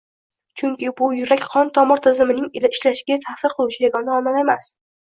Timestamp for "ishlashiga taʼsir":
2.73-3.59